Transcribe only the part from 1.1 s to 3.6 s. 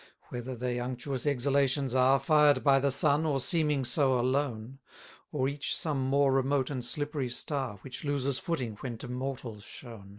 exhalations are, Fired by the sun, or